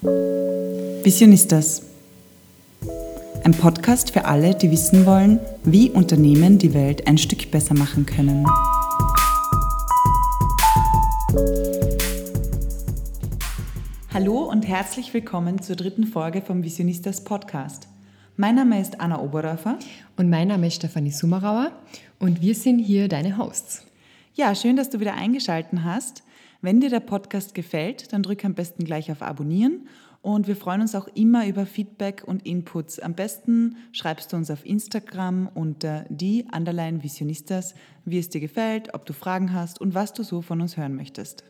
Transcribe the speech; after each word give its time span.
Visionistas. 0.00 1.82
Ein 3.42 3.50
Podcast 3.50 4.12
für 4.12 4.26
alle, 4.26 4.54
die 4.54 4.70
wissen 4.70 5.04
wollen, 5.06 5.40
wie 5.64 5.90
Unternehmen 5.90 6.56
die 6.56 6.72
Welt 6.72 7.08
ein 7.08 7.18
Stück 7.18 7.50
besser 7.50 7.74
machen 7.74 8.06
können. 8.06 8.46
Hallo 14.14 14.44
und 14.44 14.68
herzlich 14.68 15.12
willkommen 15.12 15.60
zur 15.62 15.74
dritten 15.74 16.06
Folge 16.06 16.42
vom 16.42 16.62
Visionistas 16.62 17.24
Podcast. 17.24 17.88
Mein 18.36 18.54
Name 18.54 18.80
ist 18.80 19.00
Anna 19.00 19.20
Oberdorfer. 19.20 19.80
Und 20.16 20.30
mein 20.30 20.46
Name 20.46 20.68
ist 20.68 20.76
Stefanie 20.76 21.10
Summerauer 21.10 21.72
und 22.20 22.40
wir 22.40 22.54
sind 22.54 22.78
hier 22.78 23.08
deine 23.08 23.36
Hosts. 23.36 23.82
Ja, 24.34 24.54
schön, 24.54 24.76
dass 24.76 24.90
du 24.90 25.00
wieder 25.00 25.14
eingeschaltet 25.14 25.80
hast. 25.82 26.22
Wenn 26.60 26.80
dir 26.80 26.90
der 26.90 26.98
Podcast 26.98 27.54
gefällt, 27.54 28.12
dann 28.12 28.24
drück 28.24 28.44
am 28.44 28.54
besten 28.54 28.82
gleich 28.82 29.12
auf 29.12 29.22
Abonnieren 29.22 29.86
und 30.22 30.48
wir 30.48 30.56
freuen 30.56 30.80
uns 30.80 30.96
auch 30.96 31.06
immer 31.14 31.46
über 31.46 31.66
Feedback 31.66 32.24
und 32.26 32.44
Inputs. 32.44 32.98
Am 32.98 33.14
besten 33.14 33.76
schreibst 33.92 34.32
du 34.32 34.36
uns 34.36 34.50
auf 34.50 34.66
Instagram 34.66 35.48
unter 35.54 36.04
die 36.08 36.46
Underline 36.52 37.04
Visionistas, 37.04 37.76
wie 38.04 38.18
es 38.18 38.28
dir 38.28 38.40
gefällt, 38.40 38.92
ob 38.92 39.06
du 39.06 39.12
Fragen 39.12 39.52
hast 39.52 39.80
und 39.80 39.94
was 39.94 40.12
du 40.14 40.24
so 40.24 40.42
von 40.42 40.60
uns 40.60 40.76
hören 40.76 40.96
möchtest. 40.96 41.44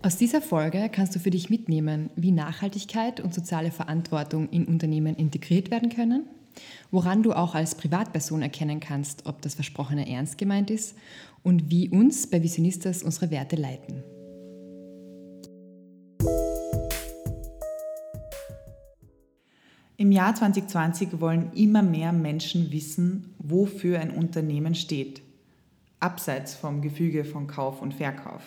Aus 0.00 0.16
dieser 0.16 0.40
Folge 0.40 0.88
kannst 0.90 1.14
du 1.14 1.18
für 1.18 1.30
dich 1.30 1.50
mitnehmen, 1.50 2.08
wie 2.16 2.30
Nachhaltigkeit 2.30 3.20
und 3.20 3.34
soziale 3.34 3.72
Verantwortung 3.72 4.48
in 4.48 4.64
Unternehmen 4.64 5.16
integriert 5.16 5.70
werden 5.70 5.90
können 5.90 6.30
woran 6.90 7.22
du 7.22 7.32
auch 7.32 7.54
als 7.54 7.74
Privatperson 7.74 8.42
erkennen 8.42 8.80
kannst, 8.80 9.26
ob 9.26 9.42
das 9.42 9.54
Versprochene 9.54 10.08
ernst 10.08 10.38
gemeint 10.38 10.70
ist 10.70 10.94
und 11.42 11.70
wie 11.70 11.88
uns 11.88 12.28
bei 12.28 12.42
Visionistas 12.42 13.02
unsere 13.02 13.30
Werte 13.30 13.56
leiten. 13.56 14.02
Im 19.98 20.12
Jahr 20.12 20.34
2020 20.34 21.20
wollen 21.20 21.52
immer 21.54 21.82
mehr 21.82 22.12
Menschen 22.12 22.70
wissen, 22.70 23.34
wofür 23.38 23.98
ein 23.98 24.10
Unternehmen 24.10 24.74
steht, 24.74 25.22
abseits 26.00 26.54
vom 26.54 26.82
Gefüge 26.82 27.24
von 27.24 27.46
Kauf 27.46 27.80
und 27.80 27.94
Verkauf. 27.94 28.42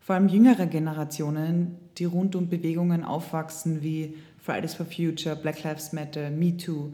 Vor 0.00 0.16
allem 0.16 0.28
jüngere 0.28 0.66
Generationen, 0.66 1.76
die 1.96 2.04
rund 2.04 2.34
um 2.34 2.48
Bewegungen 2.48 3.04
aufwachsen 3.04 3.82
wie 3.82 4.16
Fridays 4.36 4.74
for 4.74 4.84
Future, 4.84 5.36
Black 5.36 5.62
Lives 5.62 5.92
Matter, 5.92 6.28
Me 6.28 6.56
Too, 6.56 6.92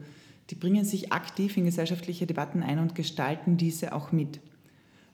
die 0.51 0.55
bringen 0.55 0.83
sich 0.83 1.13
aktiv 1.13 1.55
in 1.55 1.65
gesellschaftliche 1.65 2.27
Debatten 2.27 2.61
ein 2.61 2.77
und 2.77 2.93
gestalten 2.93 3.55
diese 3.55 3.95
auch 3.95 4.11
mit. 4.11 4.41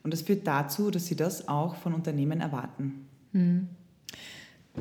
Und 0.02 0.12
das 0.12 0.22
führt 0.22 0.46
dazu, 0.46 0.90
dass 0.90 1.06
sie 1.06 1.16
das 1.16 1.48
auch 1.48 1.76
von 1.76 1.94
Unternehmen 1.94 2.40
erwarten. 2.40 3.06
Hm. 3.32 3.68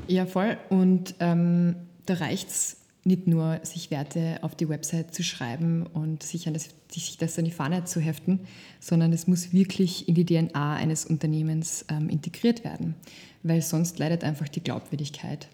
Ja, 0.08 0.26
voll. 0.26 0.58
Und 0.70 1.16
ähm, 1.20 1.76
da 2.06 2.16
reicht 2.16 2.50
es 2.50 2.78
nicht 3.04 3.28
nur, 3.28 3.60
sich 3.64 3.92
Werte 3.92 4.40
auf 4.42 4.56
die 4.56 4.68
Website 4.68 5.14
zu 5.14 5.24
schreiben 5.24 5.86
und 5.86 6.24
sich, 6.24 6.48
an 6.48 6.54
das, 6.54 6.70
sich 6.90 7.18
das 7.18 7.38
an 7.38 7.46
die 7.46 7.52
Fahne 7.52 7.86
zu 7.86 8.00
heften, 8.00 8.42
sondern 8.80 9.14
es 9.14 9.28
muss 9.28 9.54
wirklich 9.54 10.10
in 10.10 10.16
die 10.16 10.26
DNA 10.26 10.76
eines 10.76 11.06
Unternehmens 11.06 11.86
ähm, 11.90 12.10
integriert 12.10 12.64
werden, 12.64 12.96
weil 13.44 13.62
sonst 13.62 14.00
leidet 14.00 14.24
einfach 14.24 14.50
die 14.50 14.62
Glaubwürdigkeit. 14.62 15.48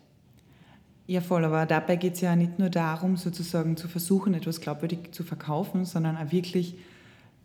Ja, 1.06 1.20
voll, 1.20 1.44
aber 1.44 1.66
dabei 1.66 1.98
geht 1.98 2.14
es 2.14 2.22
ja 2.22 2.36
nicht 2.36 2.60
nur 2.60 2.70
darum, 2.70 3.18
sozusagen 3.18 3.76
zu 3.76 3.90
versuchen, 3.90 4.34
etwas 4.34 4.62
glaubwürdig 4.62 5.12
zu 5.12 5.24
verkaufen, 5.24 5.84
sondern 5.84 6.16
auch 6.16 6.32
wirklich 6.32 6.76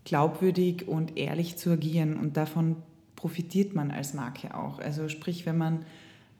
glaubwürdig 0.04 0.86
und 0.86 1.16
ehrlich 1.16 1.56
zu 1.56 1.70
agieren. 1.70 2.16
Und 2.16 2.36
davon 2.36 2.76
profitiert 3.16 3.74
man 3.74 3.90
als 3.90 4.14
Marke 4.14 4.56
auch. 4.56 4.78
Also 4.78 5.08
sprich, 5.08 5.44
wenn 5.44 5.58
man 5.58 5.84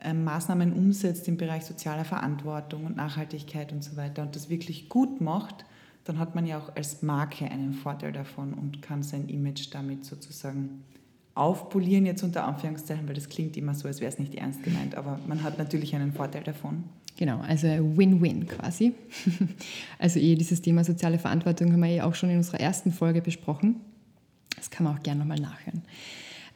ähm, 0.01 0.23
Maßnahmen 0.23 0.73
umsetzt 0.73 1.27
im 1.27 1.37
Bereich 1.37 1.65
sozialer 1.65 2.05
Verantwortung 2.05 2.85
und 2.85 2.97
Nachhaltigkeit 2.97 3.73
und 3.73 3.83
so 3.83 3.97
weiter 3.97 4.23
und 4.23 4.37
das 4.37 4.49
wirklich 4.49 4.89
gut 4.89 5.21
macht, 5.21 5.65
dann 6.05 6.21
hat 6.21 6.37
man 6.37 6.47
ja 6.47 6.59
auch 6.59 6.75
als 6.77 7.03
Marke 7.03 7.47
einen 7.47 7.75
Vorteil 7.75 8.13
davon 8.13 8.55
und 8.55 8.81
kann 8.81 9.03
sein 9.03 9.29
Image 9.29 9.75
damit 9.75 10.05
sozusagen 10.05 10.85
aufpolieren, 11.35 12.07
jetzt 12.07 12.23
unter 12.23 12.45
Anführungszeichen, 12.45 13.07
weil 13.07 13.15
das 13.15 13.29
klingt 13.29 13.57
immer 13.57 13.75
so, 13.75 13.89
als 13.89 14.01
wäre 14.01 14.11
es 14.11 14.19
nicht 14.19 14.35
ernst 14.35 14.63
gemeint, 14.63 14.95
aber 14.95 15.21
man 15.27 15.43
hat 15.43 15.59
natürlich 15.59 15.95
einen 15.95 16.13
Vorteil 16.13 16.43
davon. 16.43 16.85
Genau, 17.19 17.41
also 17.41 17.67
Win-Win 17.67 18.47
quasi. 18.47 18.95
Also 19.99 20.21
eh 20.21 20.37
dieses 20.37 20.63
Thema 20.63 20.85
soziale 20.85 21.19
Verantwortung 21.19 21.73
haben 21.73 21.81
wir 21.81 21.89
eh 21.89 22.01
auch 22.01 22.15
schon 22.15 22.31
in 22.31 22.37
unserer 22.37 22.61
ersten 22.61 22.93
Folge 22.93 23.21
besprochen. 23.21 23.81
Das 24.57 24.71
kann 24.71 24.85
man 24.85 24.97
auch 24.97 25.03
gerne 25.03 25.21
nochmal 25.21 25.41
nachhören. 25.41 25.83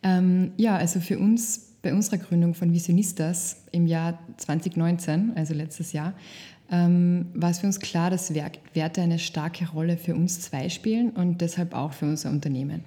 Ähm, 0.04 0.52
ja, 0.56 0.76
also 0.76 1.00
für 1.00 1.18
uns 1.18 1.72
bei 1.82 1.92
unserer 1.92 2.18
Gründung 2.18 2.54
von 2.54 2.72
Visionistas 2.72 3.64
im 3.72 3.88
Jahr 3.88 4.20
2019, 4.36 5.32
also 5.34 5.52
letztes 5.52 5.92
Jahr, 5.92 6.14
ähm, 6.70 7.26
war 7.34 7.50
es 7.50 7.58
für 7.58 7.66
uns 7.66 7.80
klar, 7.80 8.10
dass 8.10 8.32
Werte 8.32 9.02
eine 9.02 9.18
starke 9.18 9.68
Rolle 9.68 9.96
für 9.96 10.14
uns 10.14 10.42
zwei 10.42 10.68
spielen 10.68 11.10
und 11.10 11.40
deshalb 11.40 11.74
auch 11.74 11.92
für 11.92 12.06
unser 12.06 12.30
Unternehmen. 12.30 12.84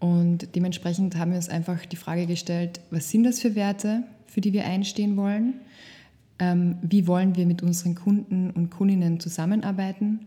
Und 0.00 0.54
dementsprechend 0.54 1.16
haben 1.16 1.32
wir 1.32 1.36
uns 1.36 1.50
einfach 1.50 1.84
die 1.84 1.96
Frage 1.96 2.26
gestellt, 2.26 2.80
was 2.90 3.10
sind 3.10 3.24
das 3.24 3.40
für 3.40 3.54
Werte, 3.54 4.02
für 4.26 4.40
die 4.40 4.54
wir 4.54 4.64
einstehen 4.64 5.18
wollen? 5.18 5.60
Ähm, 6.38 6.78
wie 6.82 7.06
wollen 7.06 7.36
wir 7.36 7.46
mit 7.46 7.62
unseren 7.62 7.94
Kunden 7.94 8.50
und 8.50 8.70
Kundinnen 8.70 9.20
zusammenarbeiten 9.20 10.26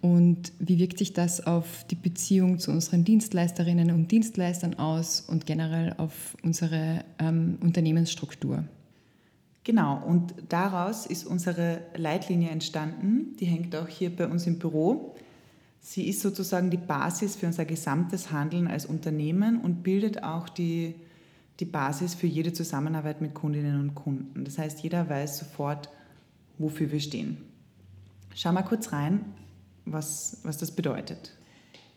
und 0.00 0.52
wie 0.58 0.78
wirkt 0.78 0.98
sich 0.98 1.12
das 1.12 1.46
auf 1.46 1.84
die 1.90 1.94
Beziehung 1.94 2.58
zu 2.58 2.70
unseren 2.70 3.04
Dienstleisterinnen 3.04 3.90
und 3.90 4.10
Dienstleistern 4.10 4.74
aus 4.78 5.20
und 5.20 5.46
generell 5.46 5.94
auf 5.98 6.36
unsere 6.42 7.04
ähm, 7.18 7.58
Unternehmensstruktur. 7.60 8.64
Genau, 9.62 10.02
und 10.02 10.34
daraus 10.48 11.04
ist 11.04 11.26
unsere 11.26 11.82
Leitlinie 11.94 12.48
entstanden. 12.48 13.36
Die 13.38 13.44
hängt 13.44 13.76
auch 13.76 13.88
hier 13.88 14.14
bei 14.14 14.26
uns 14.26 14.46
im 14.46 14.58
Büro. 14.58 15.14
Sie 15.80 16.08
ist 16.08 16.22
sozusagen 16.22 16.70
die 16.70 16.78
Basis 16.78 17.36
für 17.36 17.46
unser 17.46 17.66
gesamtes 17.66 18.32
Handeln 18.32 18.68
als 18.68 18.86
Unternehmen 18.86 19.60
und 19.60 19.82
bildet 19.82 20.22
auch 20.22 20.48
die 20.48 20.94
die 21.60 21.66
Basis 21.66 22.14
für 22.14 22.26
jede 22.26 22.52
Zusammenarbeit 22.52 23.20
mit 23.20 23.34
Kundinnen 23.34 23.78
und 23.78 23.94
Kunden. 23.94 24.44
Das 24.44 24.58
heißt, 24.58 24.82
jeder 24.82 25.08
weiß 25.08 25.38
sofort, 25.38 25.90
wofür 26.58 26.90
wir 26.90 27.00
stehen. 27.00 27.38
Schau 28.34 28.52
mal 28.52 28.62
kurz 28.62 28.92
rein, 28.92 29.24
was, 29.84 30.40
was 30.42 30.58
das 30.58 30.70
bedeutet. 30.70 31.36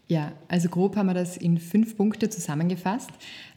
Ja, 0.08 0.34
also 0.50 0.68
grob 0.68 0.98
haben 0.98 1.08
wir 1.08 1.14
das 1.14 1.38
in 1.38 1.58
fünf 1.58 1.96
Punkte 1.96 2.30
zusammengefasst. 2.30 3.10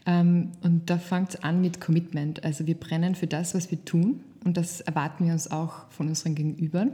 Ähm, 0.05 0.53
und 0.61 0.89
da 0.89 0.97
fängt 0.97 1.29
es 1.29 1.43
an 1.43 1.59
mit 1.59 1.81
Commitment. 1.81 2.43
Also 2.43 2.65
wir 2.67 2.75
brennen 2.75 3.15
für 3.15 3.27
das, 3.27 3.53
was 3.53 3.69
wir 3.69 3.83
tun 3.83 4.23
und 4.45 4.55
das 4.55 4.79
erwarten 4.81 5.25
wir 5.25 5.33
uns 5.33 5.51
auch 5.51 5.89
von 5.91 6.07
unseren 6.07 6.35
Gegenübern. 6.35 6.91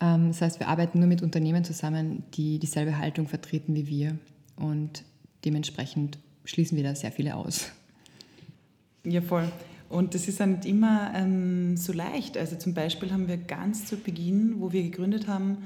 Ähm, 0.00 0.28
das 0.28 0.40
heißt, 0.40 0.60
wir 0.60 0.68
arbeiten 0.68 1.00
nur 1.00 1.08
mit 1.08 1.20
Unternehmen 1.20 1.64
zusammen, 1.64 2.22
die 2.34 2.60
dieselbe 2.60 2.96
Haltung 2.96 3.26
vertreten 3.26 3.74
wie 3.74 3.88
wir 3.88 4.16
und 4.56 5.02
dementsprechend 5.44 6.18
schließen 6.44 6.76
wir 6.76 6.84
da 6.84 6.94
sehr 6.94 7.12
viele 7.12 7.34
aus. 7.34 7.72
Ja, 9.04 9.20
voll. 9.20 9.50
Und 9.88 10.14
das 10.14 10.28
ist 10.28 10.38
dann 10.38 10.52
nicht 10.52 10.66
immer 10.66 11.12
ähm, 11.14 11.76
so 11.76 11.92
leicht. 11.92 12.38
Also 12.38 12.56
zum 12.56 12.74
Beispiel 12.74 13.10
haben 13.12 13.26
wir 13.26 13.36
ganz 13.36 13.86
zu 13.86 13.96
Beginn, 13.96 14.60
wo 14.60 14.72
wir 14.72 14.82
gegründet 14.82 15.26
haben, 15.26 15.58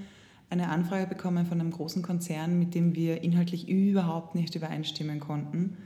eine 0.51 0.69
Anfrage 0.69 1.07
bekommen 1.07 1.47
von 1.47 1.61
einem 1.61 1.71
großen 1.71 2.03
Konzern, 2.03 2.59
mit 2.59 2.75
dem 2.75 2.95
wir 2.95 3.23
inhaltlich 3.23 3.69
überhaupt 3.69 4.35
nicht 4.35 4.55
übereinstimmen 4.55 5.21
konnten. 5.21 5.77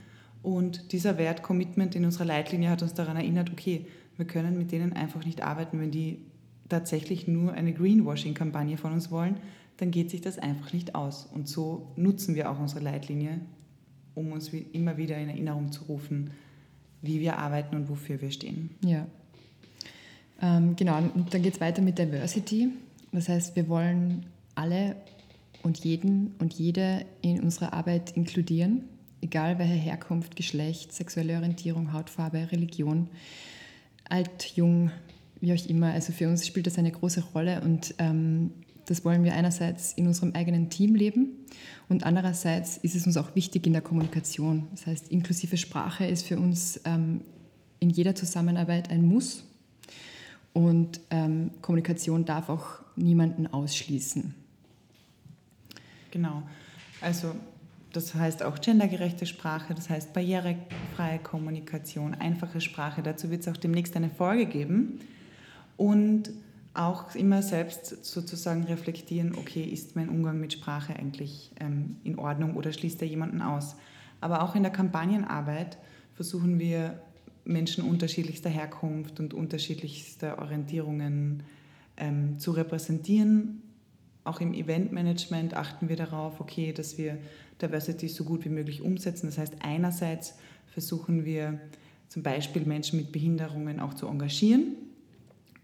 Und 0.41 0.93
dieser 0.93 1.17
Wert 1.17 1.43
Commitment 1.43 1.95
in 1.95 2.05
unserer 2.05 2.25
Leitlinie 2.25 2.69
hat 2.69 2.81
uns 2.81 2.93
daran 2.93 3.17
erinnert, 3.17 3.51
okay, 3.51 3.85
wir 4.15 4.25
können 4.25 4.57
mit 4.57 4.71
denen 4.71 4.93
einfach 4.93 5.25
nicht 5.25 5.41
arbeiten, 5.41 5.79
wenn 5.79 5.91
die 5.91 6.19
tatsächlich 6.69 7.27
nur 7.27 7.53
eine 7.53 7.73
Greenwashing-Kampagne 7.73 8.77
von 8.77 8.93
uns 8.93 9.11
wollen, 9.11 9.37
dann 9.77 9.91
geht 9.91 10.11
sich 10.11 10.21
das 10.21 10.37
einfach 10.37 10.71
nicht 10.71 10.95
aus. 10.95 11.27
Und 11.33 11.47
so 11.47 11.91
nutzen 11.95 12.35
wir 12.35 12.51
auch 12.51 12.59
unsere 12.59 12.81
Leitlinie, 12.81 13.41
um 14.13 14.31
uns 14.31 14.49
immer 14.49 14.97
wieder 14.97 15.17
in 15.17 15.29
Erinnerung 15.29 15.71
zu 15.71 15.85
rufen, 15.85 16.31
wie 17.01 17.19
wir 17.19 17.37
arbeiten 17.37 17.75
und 17.75 17.89
wofür 17.89 18.21
wir 18.21 18.31
stehen. 18.31 18.71
Ja. 18.83 19.05
Ähm, 20.41 20.75
genau, 20.75 20.97
und 20.97 21.33
dann 21.33 21.41
geht 21.41 21.55
es 21.55 21.61
weiter 21.61 21.81
mit 21.81 21.97
Diversity. 21.97 22.69
Das 23.11 23.29
heißt, 23.29 23.55
wir 23.55 23.67
wollen 23.67 24.25
alle 24.55 24.95
und 25.63 25.83
jeden 25.83 26.35
und 26.39 26.53
jede 26.53 27.05
in 27.21 27.41
unserer 27.41 27.73
Arbeit 27.73 28.15
inkludieren, 28.15 28.83
egal 29.21 29.59
welche 29.59 29.73
Herkunft, 29.73 30.35
Geschlecht, 30.35 30.93
sexuelle 30.93 31.35
Orientierung, 31.35 31.91
Hautfarbe, 31.93 32.51
Religion, 32.51 33.09
alt, 34.07 34.53
jung, 34.55 34.91
wie 35.41 35.53
auch 35.53 35.65
immer. 35.67 35.91
Also 35.91 36.13
für 36.13 36.27
uns 36.27 36.45
spielt 36.45 36.67
das 36.67 36.77
eine 36.77 36.91
große 36.91 37.23
Rolle 37.33 37.61
und 37.61 37.95
ähm, 37.97 38.51
das 38.89 39.05
wollen 39.05 39.23
wir 39.23 39.33
einerseits 39.33 39.93
in 39.93 40.07
unserem 40.07 40.33
eigenen 40.33 40.69
Team 40.69 40.95
leben 40.95 41.29
und 41.87 42.05
andererseits 42.05 42.77
ist 42.77 42.95
es 42.95 43.05
uns 43.05 43.17
auch 43.17 43.35
wichtig 43.35 43.67
in 43.67 43.73
der 43.73 43.81
Kommunikation. 43.81 44.67
Das 44.71 44.87
heißt, 44.87 45.09
inklusive 45.09 45.57
Sprache 45.57 46.05
ist 46.05 46.25
für 46.25 46.37
uns 46.37 46.81
ähm, 46.85 47.21
in 47.79 47.89
jeder 47.89 48.15
Zusammenarbeit 48.15 48.89
ein 48.89 49.03
Muss 49.03 49.43
und 50.53 51.01
ähm, 51.09 51.51
Kommunikation 51.61 52.25
darf 52.25 52.49
auch 52.49 52.79
niemanden 52.95 53.47
ausschließen. 53.47 54.33
Genau. 56.11 56.43
Also 57.01 57.35
das 57.93 58.13
heißt 58.13 58.43
auch 58.43 58.59
gendergerechte 58.59 59.25
Sprache, 59.25 59.73
das 59.73 59.89
heißt 59.89 60.13
barrierefreie 60.13 61.19
Kommunikation, 61.23 62.13
einfache 62.13 62.61
Sprache. 62.61 63.01
Dazu 63.01 63.31
wird 63.31 63.41
es 63.41 63.47
auch 63.47 63.57
demnächst 63.57 63.95
eine 63.95 64.09
Folge 64.09 64.45
geben. 64.45 64.99
Und 65.77 66.29
auch 66.73 67.15
immer 67.15 67.41
selbst 67.41 68.05
sozusagen 68.05 68.63
reflektieren, 68.63 69.35
okay, 69.35 69.63
ist 69.63 69.95
mein 69.95 70.09
Umgang 70.09 70.39
mit 70.39 70.53
Sprache 70.53 70.95
eigentlich 70.95 71.51
ähm, 71.59 71.97
in 72.03 72.19
Ordnung 72.19 72.55
oder 72.55 72.71
schließt 72.71 73.01
er 73.01 73.07
jemanden 73.07 73.41
aus? 73.41 73.75
Aber 74.21 74.43
auch 74.43 74.55
in 74.55 74.63
der 74.63 74.71
Kampagnenarbeit 74.71 75.77
versuchen 76.13 76.59
wir 76.59 77.01
Menschen 77.45 77.83
unterschiedlichster 77.83 78.49
Herkunft 78.49 79.19
und 79.19 79.33
unterschiedlichster 79.33 80.37
Orientierungen 80.39 81.43
ähm, 81.97 82.37
zu 82.37 82.51
repräsentieren. 82.51 83.63
Auch 84.23 84.41
im 84.41 84.53
Eventmanagement 84.53 85.55
achten 85.55 85.89
wir 85.89 85.95
darauf, 85.95 86.39
okay, 86.39 86.71
dass 86.71 86.97
wir 86.97 87.17
Diversity 87.61 88.07
so 88.07 88.23
gut 88.23 88.45
wie 88.45 88.49
möglich 88.49 88.81
umsetzen. 88.81 89.27
Das 89.27 89.37
heißt, 89.37 89.55
einerseits 89.61 90.35
versuchen 90.67 91.25
wir 91.25 91.59
zum 92.09 92.21
Beispiel 92.21 92.63
Menschen 92.65 92.99
mit 92.99 93.11
Behinderungen 93.11 93.79
auch 93.79 93.95
zu 93.95 94.07
engagieren 94.07 94.75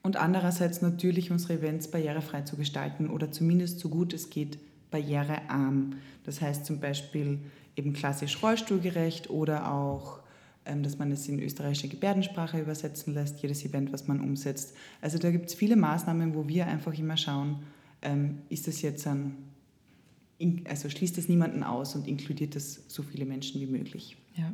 und 0.06 0.18
andererseits 0.18 0.84
natürlich 0.84 1.32
unsere 1.32 1.54
Events 1.54 1.90
barrierefrei 1.90 2.42
zu 2.42 2.58
gestalten 2.58 3.10
oder 3.10 3.32
zumindest 3.32 3.80
so 3.80 3.90
gut 3.90 4.14
es 4.14 4.30
geht 4.30 4.60
barrierearm. 4.92 5.96
Das 6.24 6.42
heißt 6.42 6.64
zum 6.64 6.80
Beispiel 6.80 7.40
eben 7.76 7.94
klassisch 7.94 8.42
rollstuhlgerecht 8.44 9.32
oder 9.32 9.72
auch, 9.72 10.20
ähm, 10.68 10.84
dass 10.84 11.00
man 11.00 11.12
es 11.12 11.28
in 11.28 11.42
österreichische 11.42 11.88
Gebärdensprache 11.88 12.62
übersetzen 12.62 13.16
lässt, 13.16 13.42
jedes 13.42 13.66
Event, 13.66 13.92
was 13.92 14.08
man 14.08 14.22
umsetzt. 14.22 14.76
Also 15.02 15.18
da 15.18 15.32
gibt 15.32 15.48
es 15.48 15.56
viele 15.56 15.76
Maßnahmen, 15.76 16.36
wo 16.36 16.48
wir 16.48 16.68
einfach 16.68 16.94
immer 16.94 17.18
schauen, 17.18 17.64
ähm, 18.04 18.44
ist 18.50 18.68
das 18.68 18.84
jetzt 18.84 19.08
ein 19.08 19.36
also 20.66 20.90
schließt 20.90 21.18
es 21.18 21.30
niemanden 21.30 21.64
aus 21.64 21.96
und 21.96 22.08
inkludiert 22.08 22.56
es 22.58 22.84
so 22.90 23.02
viele 23.02 23.26
Menschen 23.26 23.60
wie 23.62 23.68
möglich. 23.68 24.18
Ja. 24.36 24.54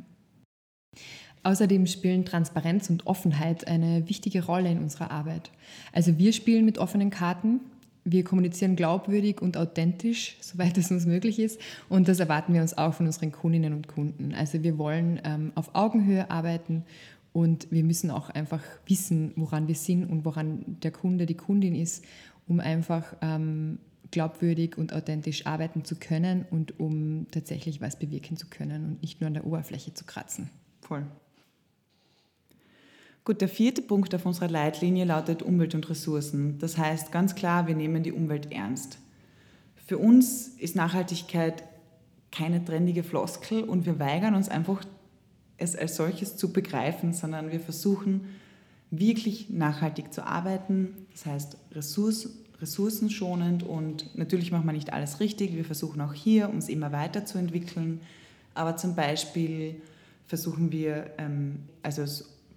Außerdem 1.44 1.86
spielen 1.86 2.24
Transparenz 2.24 2.88
und 2.88 3.06
Offenheit 3.06 3.66
eine 3.66 4.08
wichtige 4.08 4.44
Rolle 4.44 4.70
in 4.70 4.78
unserer 4.78 5.10
Arbeit. 5.10 5.50
Also 5.92 6.18
wir 6.18 6.32
spielen 6.32 6.64
mit 6.64 6.78
offenen 6.78 7.10
Karten, 7.10 7.60
wir 8.04 8.24
kommunizieren 8.24 8.76
glaubwürdig 8.76 9.40
und 9.40 9.56
authentisch, 9.56 10.36
soweit 10.40 10.78
es 10.78 10.90
uns 10.90 11.06
möglich 11.06 11.38
ist. 11.38 11.60
Und 11.88 12.08
das 12.08 12.20
erwarten 12.20 12.54
wir 12.54 12.62
uns 12.62 12.76
auch 12.76 12.94
von 12.94 13.06
unseren 13.06 13.32
Kundinnen 13.32 13.72
und 13.72 13.88
Kunden. 13.88 14.34
Also 14.34 14.62
wir 14.62 14.78
wollen 14.78 15.20
ähm, 15.24 15.52
auf 15.54 15.74
Augenhöhe 15.74 16.30
arbeiten 16.30 16.84
und 17.32 17.66
wir 17.70 17.82
müssen 17.82 18.10
auch 18.10 18.30
einfach 18.30 18.62
wissen, 18.86 19.32
woran 19.36 19.66
wir 19.66 19.74
sind 19.74 20.06
und 20.06 20.24
woran 20.24 20.78
der 20.82 20.90
Kunde, 20.90 21.26
die 21.26 21.36
Kundin 21.36 21.74
ist, 21.74 22.04
um 22.46 22.60
einfach 22.60 23.16
ähm, 23.20 23.78
glaubwürdig 24.10 24.76
und 24.76 24.92
authentisch 24.92 25.46
arbeiten 25.46 25.84
zu 25.84 25.96
können 25.96 26.44
und 26.50 26.78
um 26.78 27.26
tatsächlich 27.30 27.80
was 27.80 27.98
bewirken 27.98 28.36
zu 28.36 28.46
können 28.48 28.84
und 28.84 29.02
nicht 29.02 29.20
nur 29.20 29.28
an 29.28 29.34
der 29.34 29.46
Oberfläche 29.46 29.94
zu 29.94 30.04
kratzen. 30.04 30.50
Voll. 30.82 31.06
Gut, 33.24 33.40
der 33.40 33.48
vierte 33.48 33.82
Punkt 33.82 34.14
auf 34.14 34.26
unserer 34.26 34.48
Leitlinie 34.48 35.04
lautet 35.04 35.42
Umwelt 35.42 35.76
und 35.76 35.88
Ressourcen. 35.88 36.58
Das 36.58 36.76
heißt 36.76 37.12
ganz 37.12 37.36
klar, 37.36 37.68
wir 37.68 37.76
nehmen 37.76 38.02
die 38.02 38.12
Umwelt 38.12 38.50
ernst. 38.50 38.98
Für 39.86 39.98
uns 39.98 40.48
ist 40.58 40.74
Nachhaltigkeit 40.74 41.62
keine 42.32 42.64
trendige 42.64 43.04
Floskel 43.04 43.62
und 43.62 43.86
wir 43.86 44.00
weigern 44.00 44.34
uns 44.34 44.48
einfach, 44.48 44.84
es 45.56 45.76
als 45.76 45.96
solches 45.96 46.36
zu 46.36 46.52
begreifen, 46.52 47.12
sondern 47.12 47.52
wir 47.52 47.60
versuchen 47.60 48.22
wirklich 48.90 49.50
nachhaltig 49.50 50.12
zu 50.12 50.26
arbeiten. 50.26 51.06
Das 51.12 51.26
heißt, 51.26 51.56
Ressourcen 51.72 52.32
ressourcenschonend 52.62 53.64
und 53.64 54.16
natürlich 54.16 54.52
machen 54.52 54.66
wir 54.66 54.72
nicht 54.72 54.92
alles 54.92 55.20
richtig. 55.20 55.54
Wir 55.54 55.64
versuchen 55.64 56.00
auch 56.00 56.14
hier, 56.14 56.48
uns 56.48 56.68
immer 56.68 56.92
weiterzuentwickeln. 56.92 58.00
Aber 58.54 58.76
zum 58.76 58.94
Beispiel 58.94 59.82
versuchen 60.26 60.70
wir, 60.70 61.10
ähm, 61.18 61.58
also 61.82 62.04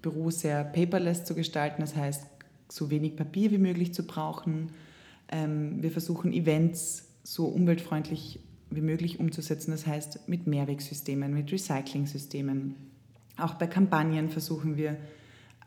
Büro 0.05 0.29
sehr 0.29 0.63
paperless 0.63 1.25
zu 1.25 1.33
gestalten, 1.33 1.81
das 1.81 1.95
heißt, 1.95 2.27
so 2.69 2.91
wenig 2.91 3.15
Papier 3.15 3.49
wie 3.49 3.57
möglich 3.57 3.91
zu 3.91 4.05
brauchen. 4.05 4.71
Ähm, 5.31 5.81
wir 5.81 5.89
versuchen, 5.89 6.31
Events 6.31 7.07
so 7.23 7.47
umweltfreundlich 7.47 8.39
wie 8.69 8.81
möglich 8.81 9.19
umzusetzen, 9.19 9.71
das 9.71 9.87
heißt, 9.87 10.29
mit 10.29 10.45
Mehrwegsystemen, 10.45 11.33
mit 11.33 11.51
Recycling-Systemen. 11.51 12.75
Auch 13.37 13.55
bei 13.55 13.65
Kampagnen 13.65 14.29
versuchen 14.29 14.77
wir, 14.77 14.97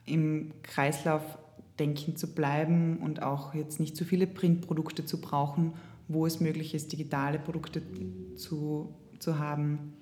im 0.07 0.53
Kreislauf 0.63 1.23
denken 1.81 2.15
zu 2.15 2.33
bleiben 2.33 2.99
und 2.99 3.23
auch 3.23 3.55
jetzt 3.55 3.81
nicht 3.81 3.97
zu 3.97 4.05
viele 4.05 4.29
Printprodukte 4.29 5.05
zu 5.05 5.21
brauchen, 5.21 5.75
wo 6.07 6.27
es 6.27 6.39
möglich 6.39 6.75
ist, 6.75 6.93
digitale 6.93 7.41
Produkte 7.41 7.83
zu, 8.37 8.95
zu 9.19 9.39
haben. 9.41 9.95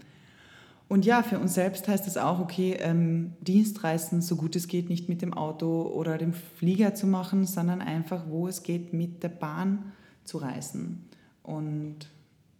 Und 0.88 1.04
ja, 1.04 1.22
für 1.22 1.40
uns 1.40 1.54
selbst 1.54 1.88
heißt 1.88 2.06
das 2.06 2.16
auch, 2.16 2.38
okay, 2.38 2.76
ähm, 2.78 3.32
Dienstreisen, 3.40 4.22
so 4.22 4.36
gut 4.36 4.54
es 4.54 4.68
geht, 4.68 4.88
nicht 4.88 5.08
mit 5.08 5.20
dem 5.20 5.34
Auto 5.34 5.82
oder 5.82 6.16
dem 6.16 6.32
Flieger 6.32 6.94
zu 6.94 7.08
machen, 7.08 7.44
sondern 7.44 7.80
einfach, 7.80 8.24
wo 8.28 8.46
es 8.46 8.62
geht, 8.62 8.92
mit 8.92 9.22
der 9.24 9.30
Bahn 9.30 9.92
zu 10.22 10.38
reisen. 10.38 11.08
Und 11.42 12.08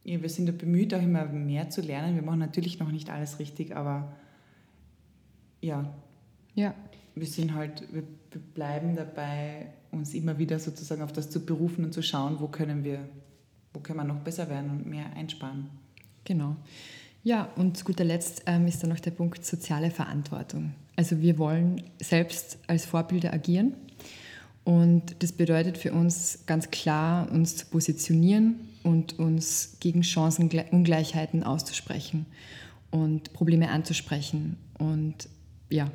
ja, 0.02 0.20
wir 0.22 0.28
sind 0.28 0.46
da 0.46 0.52
bemüht, 0.52 0.92
auch 0.92 1.02
immer 1.02 1.26
mehr 1.26 1.70
zu 1.70 1.82
lernen. 1.82 2.16
Wir 2.16 2.22
machen 2.22 2.40
natürlich 2.40 2.80
noch 2.80 2.90
nicht 2.90 3.10
alles 3.10 3.38
richtig, 3.38 3.76
aber 3.76 4.12
ja. 5.60 5.92
Ja, 6.54 6.74
wir 7.14 7.26
sind 7.26 7.54
halt, 7.54 7.86
wir 7.92 8.02
bleiben 8.54 8.96
dabei, 8.96 9.68
uns 9.92 10.14
immer 10.14 10.38
wieder 10.38 10.58
sozusagen 10.58 11.02
auf 11.02 11.12
das 11.12 11.30
zu 11.30 11.44
berufen 11.44 11.84
und 11.84 11.92
zu 11.92 12.02
schauen, 12.02 12.40
wo 12.40 12.48
können 12.48 12.82
wir, 12.82 13.00
wo 13.72 13.80
können 13.80 13.98
wir 13.98 14.04
noch 14.04 14.20
besser 14.20 14.48
werden 14.48 14.70
und 14.70 14.86
mehr 14.86 15.12
einsparen. 15.14 15.70
Genau. 16.24 16.56
Ja, 17.26 17.48
und 17.56 17.76
zu 17.76 17.84
guter 17.84 18.04
Letzt 18.04 18.44
ähm, 18.46 18.68
ist 18.68 18.84
dann 18.84 18.90
noch 18.90 19.00
der 19.00 19.10
Punkt 19.10 19.44
soziale 19.44 19.90
Verantwortung. 19.90 20.74
Also 20.94 21.20
wir 21.20 21.38
wollen 21.38 21.82
selbst 22.00 22.56
als 22.68 22.86
Vorbilder 22.86 23.32
agieren 23.32 23.74
und 24.62 25.02
das 25.18 25.32
bedeutet 25.32 25.76
für 25.76 25.92
uns 25.92 26.44
ganz 26.46 26.70
klar, 26.70 27.28
uns 27.32 27.56
zu 27.56 27.66
positionieren 27.66 28.60
und 28.84 29.18
uns 29.18 29.78
gegen 29.80 30.04
Chancenungleichheiten 30.04 31.42
auszusprechen 31.42 32.26
und 32.92 33.32
Probleme 33.32 33.70
anzusprechen 33.70 34.56
und 34.78 35.28
ja, 35.68 35.90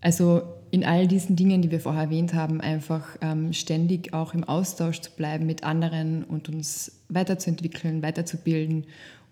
also 0.00 0.42
in 0.72 0.84
all 0.84 1.06
diesen 1.06 1.36
Dingen, 1.36 1.62
die 1.62 1.70
wir 1.70 1.78
vorher 1.78 2.02
erwähnt 2.02 2.34
haben, 2.34 2.60
einfach 2.60 3.16
ähm, 3.20 3.52
ständig 3.52 4.12
auch 4.12 4.34
im 4.34 4.42
Austausch 4.42 5.00
zu 5.00 5.12
bleiben 5.12 5.46
mit 5.46 5.62
anderen 5.62 6.24
und 6.24 6.48
uns 6.48 6.90
weiterzuentwickeln, 7.08 8.02
weiterzubilden 8.02 8.86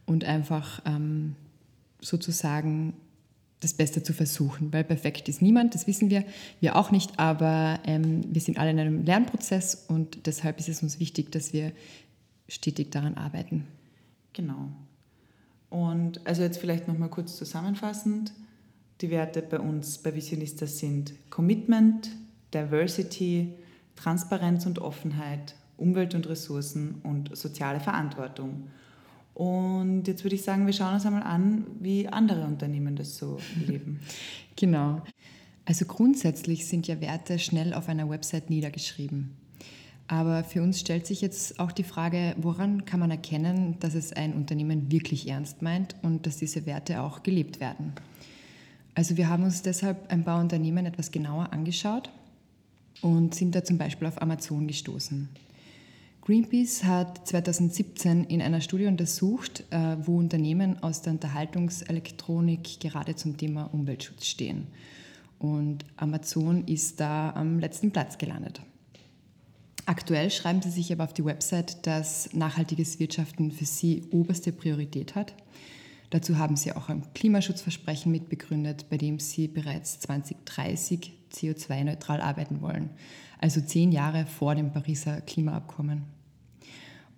und 0.07 0.25
einfach 0.25 0.83
ähm, 0.85 1.35
sozusagen 2.01 2.95
das 3.61 3.75
Beste 3.75 4.03
zu 4.03 4.13
versuchen, 4.13 4.73
weil 4.73 4.83
perfekt 4.83 5.29
ist 5.29 5.41
niemand, 5.41 5.75
das 5.75 5.87
wissen 5.87 6.11
wir, 6.11 6.25
wir 6.61 6.75
auch 6.75 6.91
nicht, 6.91 7.19
aber 7.19 7.79
ähm, 7.85 8.23
wir 8.29 8.41
sind 8.41 8.59
alle 8.59 8.71
in 8.71 8.81
einem 8.81 9.05
Lernprozess 9.05 9.87
und 9.87 10.27
deshalb 10.27 10.59
ist 10.59 10.69
es 10.69 10.83
uns 10.83 10.99
wichtig, 10.99 11.31
dass 11.31 11.53
wir 11.53 11.73
stetig 12.49 12.91
daran 12.91 13.15
arbeiten. 13.15 13.67
Genau. 14.33 14.69
Und 15.71 16.27
also 16.27 16.43
jetzt 16.43 16.59
vielleicht 16.59 16.89
nochmal 16.89 17.09
kurz 17.09 17.37
zusammenfassend. 17.37 18.33
Die 19.01 19.11
Werte 19.11 19.43
bei 19.43 19.59
uns 19.59 19.99
bei 19.99 20.15
Visionista 20.15 20.67
sind 20.67 21.15
Commitment, 21.31 22.11
Diversity, 22.53 23.55
Transparenz 23.97 24.67
und 24.67 24.81
Offenheit, 24.81 25.55
Umwelt 25.77 26.15
und 26.15 26.29
Ressourcen 26.29 26.97
und 27.03 27.37
soziale 27.37 27.81
Verantwortung. 27.81 28.69
Und 29.35 30.07
jetzt 30.07 30.25
würde 30.25 30.37
ich 30.37 30.43
sagen, 30.43 30.67
wir 30.67 30.73
schauen 30.73 30.95
uns 30.95 31.07
einmal 31.07 31.23
an, 31.23 31.67
wie 31.81 32.09
andere 32.09 32.45
Unternehmen 32.45 32.97
das 32.97 33.17
so 33.17 33.39
leben. 33.67 34.01
Genau. 34.55 35.01
Also 35.65 35.87
grundsätzlich 35.87 36.67
sind 36.67 36.87
ja 36.87 37.01
Werte 37.01 37.39
schnell 37.39 37.73
auf 37.73 37.89
einer 37.89 38.11
Website 38.11 38.51
niedergeschrieben. 38.51 39.31
Aber 40.09 40.45
für 40.45 40.63
uns 40.63 40.79
stellt 40.79 41.07
sich 41.07 41.23
jetzt 41.23 41.59
auch 41.59 41.73
die 41.73 41.85
Frage, 41.85 42.35
woran 42.37 42.85
kann 42.85 43.01
man 43.01 43.11
erkennen, 43.11 43.77
dass 43.81 43.95
es 43.95 44.13
ein 44.13 44.35
Unternehmen 44.35 44.93
wirklich 44.93 45.27
ernst 45.27 45.63
meint 45.63 45.97
und 46.03 46.27
dass 46.27 46.37
diese 46.37 46.67
Werte 46.67 47.01
auch 47.01 47.23
gelebt 47.23 47.61
werden? 47.61 47.95
Also 48.95 49.17
wir 49.17 49.29
haben 49.29 49.45
uns 49.45 49.63
deshalb 49.63 50.13
ein 50.13 50.23
paar 50.23 50.39
Unternehmen 50.39 50.85
etwas 50.85 51.11
genauer 51.11 51.51
angeschaut 51.53 52.11
und 53.01 53.35
sind 53.35 53.55
da 53.55 53.65
zum 53.65 53.79
Beispiel 53.79 54.07
auf 54.07 54.21
Amazon 54.21 54.67
gestoßen. 54.67 55.31
Greenpeace 56.23 56.85
hat 56.85 57.27
2017 57.27 58.25
in 58.25 58.41
einer 58.41 58.61
Studie 58.61 58.87
untersucht, 58.87 59.65
äh, 59.71 59.97
wo 60.01 60.17
Unternehmen 60.19 60.83
aus 60.83 61.03
der 61.03 61.13
Unterhaltungselektronik 61.15 62.81
gerade 62.81 63.17
zum 63.17 63.37
Thema 63.37 63.65
Umweltschutz 63.73 64.27
stehen. 64.27 64.69
Und 65.39 65.85
Amazon 65.97 66.65
ist 66.67 67.01
da 67.01 67.31
am 67.31 67.59
letzten 67.59 67.91
Platz 67.91 68.19
gelandet. 68.19 68.63
Aktuell 69.85 70.31
schreiben 70.31 70.63
sie 70.63 70.71
sich 70.71 70.93
aber 70.93 71.05
auf 71.05 71.13
die 71.13 71.25
Website, 71.25 71.87
dass 71.87 72.33
nachhaltiges 72.33 73.01
Wirtschaften 73.01 73.51
für 73.51 73.65
sie 73.65 74.05
oberste 74.13 74.53
Priorität 74.53 75.17
hat 75.17 75.35
Dazu 76.13 76.37
haben 76.37 76.57
sie 76.57 76.73
auch 76.73 76.91
ein 76.91 77.07
Klimaschutzversprechen 77.15 78.13
mitbegründet, 78.13 78.91
bei 78.91 78.99
dem 78.99 79.19
sie 79.19 79.49
bereits 79.49 79.99
2030 80.01 81.15
CO2-neutral 81.33 82.21
arbeiten 82.21 82.61
wollen, 82.61 82.91
also 83.39 83.61
zehn 83.61 83.93
Jahre 83.93 84.27
vor 84.27 84.55
dem 84.55 84.73
Pariser 84.73 85.21
Klimaabkommen. 85.21 86.03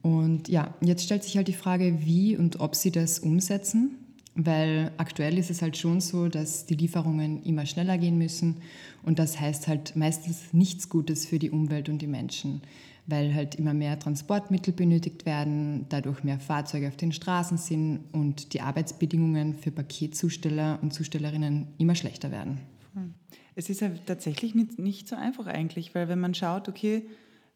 Und 0.03 0.49
ja, 0.49 0.75
jetzt 0.83 1.05
stellt 1.05 1.25
sich 1.25 1.37
halt 1.37 1.49
die 1.49 1.55
Frage, 1.55 2.05
wie 2.05 2.37
und 2.37 2.61
ob 2.61 2.75
sie 2.75 2.91
das 2.91 3.19
umsetzen, 3.19 3.97
weil 4.35 4.91
aktuell 4.97 5.39
ist 5.39 5.51
es 5.51 5.63
halt 5.63 5.77
schon 5.77 6.01
so, 6.01 6.29
dass 6.29 6.67
die 6.67 6.75
Lieferungen 6.75 7.43
immer 7.43 7.67
schneller 7.67 7.97
gehen 7.99 8.19
müssen 8.19 8.57
und 9.03 9.19
das 9.19 9.41
heißt 9.41 9.69
halt 9.69 9.97
meistens 9.97 10.53
nichts 10.53 10.89
Gutes 10.89 11.25
für 11.25 11.39
die 11.39 11.51
Umwelt 11.51 11.89
und 11.89 12.03
die 12.03 12.07
Menschen, 12.07 12.61
weil 13.07 13.35
halt 13.35 13.55
immer 13.55 13.75
mehr 13.75 13.99
Transportmittel 13.99 14.75
benötigt 14.75 15.25
werden, 15.25 15.87
dadurch 15.89 16.25
mehr 16.25 16.41
Fahrzeuge 16.41 16.89
auf 16.89 16.97
den 16.97 17.13
Straßen 17.13 17.59
sind 17.59 18.01
und 18.13 18.53
die 18.55 18.61
Arbeitsbedingungen 18.61 19.55
für 19.55 19.71
Paketzusteller 19.71 20.81
und 20.83 20.93
Zustellerinnen 20.93 21.69
immer 21.79 21.95
schlechter 21.95 22.31
werden. 22.31 22.59
Es 23.55 23.71
ist 23.71 23.81
ja 23.81 23.91
tatsächlich 24.07 24.55
nicht, 24.55 24.79
nicht 24.79 25.09
so 25.09 25.17
einfach 25.17 25.47
eigentlich, 25.47 25.95
weil 25.95 26.09
wenn 26.09 26.21
man 26.21 26.35
schaut, 26.35 26.69
okay, 26.69 27.07